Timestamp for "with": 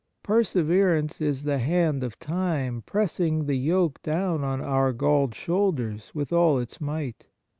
6.15-6.33